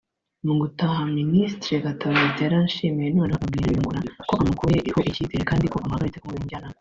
Mu 0.45 0.53
gutaha 0.61 0.99
Ministre 1.17 1.73
Gatabazi 1.85 2.39
yaranshimiye 2.45 3.07
noneho 3.17 3.39
abwira 3.43 3.67
Nyungura 3.69 3.99
ko 4.27 4.33
amukuyeho 4.41 4.99
ikizere 5.09 5.43
kandi 5.49 5.65
ko 5.71 5.75
amuhagaritse 5.79 6.19
kumubera 6.19 6.39
umujyanama 6.41 6.69